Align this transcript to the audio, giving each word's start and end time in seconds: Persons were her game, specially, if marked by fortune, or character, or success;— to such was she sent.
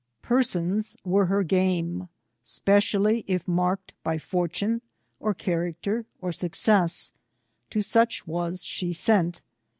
Persons 0.23 0.97
were 1.05 1.27
her 1.27 1.43
game, 1.43 2.09
specially, 2.41 3.23
if 3.27 3.47
marked 3.47 3.93
by 4.03 4.17
fortune, 4.17 4.81
or 5.19 5.35
character, 5.35 6.07
or 6.19 6.31
success;— 6.31 7.11
to 7.69 7.81
such 7.83 8.25
was 8.25 8.63
she 8.63 8.93
sent. 8.93 9.43